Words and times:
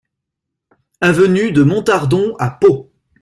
Avenue 1.01 1.51
de 1.51 1.61
Montardon 1.61 2.35
à 2.39 2.49
Pau 2.49 2.91